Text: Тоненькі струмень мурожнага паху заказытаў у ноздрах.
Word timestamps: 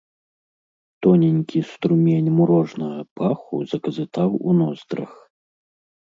Тоненькі 1.05 1.59
струмень 1.71 2.29
мурожнага 2.37 2.99
паху 3.21 3.59
заказытаў 3.73 4.29
у 4.47 4.55
ноздрах. 4.63 5.11